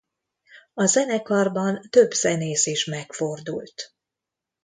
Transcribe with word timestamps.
A 0.73 0.85
zenekarban 0.85 1.81
több 1.89 2.11
zenész 2.11 2.65
is 2.65 2.85
megfordult. 2.85 3.93